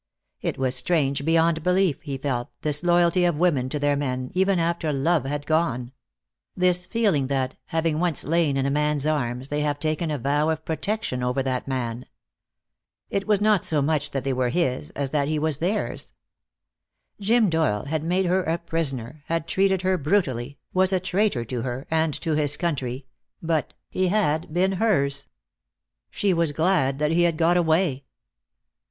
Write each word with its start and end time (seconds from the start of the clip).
It 0.41 0.57
was 0.57 0.73
strange 0.75 1.23
beyond 1.23 1.61
belief, 1.61 2.01
he 2.01 2.17
felt, 2.17 2.49
this 2.63 2.81
loyalty 2.81 3.23
of 3.23 3.37
women 3.37 3.69
to 3.69 3.77
their 3.77 3.95
men, 3.95 4.31
even 4.33 4.57
after 4.57 4.91
love 4.91 5.25
had 5.25 5.45
gone; 5.45 5.91
this 6.57 6.87
feeling 6.87 7.27
that, 7.27 7.55
having 7.67 7.99
once 7.99 8.23
lain 8.23 8.57
in 8.57 8.65
a 8.65 8.71
man's 8.71 9.05
arms, 9.05 9.49
they 9.49 9.61
have 9.61 9.79
taken 9.79 10.09
a 10.09 10.17
vow 10.17 10.49
of 10.49 10.65
protection 10.65 11.21
over 11.21 11.43
that 11.43 11.67
man. 11.67 12.07
It 13.11 13.27
was 13.27 13.41
not 13.41 13.63
so 13.63 13.79
much 13.79 14.09
that 14.09 14.23
they 14.23 14.33
were 14.33 14.49
his 14.49 14.89
as 14.95 15.11
that 15.11 15.27
he 15.27 15.37
was 15.37 15.57
theirs. 15.59 16.13
Jim 17.19 17.47
Doyle 17.47 17.85
had 17.85 18.03
made 18.03 18.25
her 18.25 18.41
a 18.41 18.57
prisoner, 18.57 19.21
had 19.27 19.47
treated 19.47 19.83
her 19.83 19.99
brutally, 19.99 20.57
was 20.73 20.91
a 20.91 20.99
traitor 20.99 21.45
to 21.45 21.61
her 21.61 21.85
and 21.91 22.15
to 22.21 22.31
his 22.33 22.57
country, 22.57 23.05
but 23.39 23.75
he 23.87 24.07
had 24.07 24.51
been 24.51 24.71
hers. 24.71 25.27
She 26.09 26.33
was 26.33 26.53
glad 26.53 26.97
that 26.97 27.11
he 27.11 27.21
had 27.21 27.37
got 27.37 27.55
away. 27.55 28.05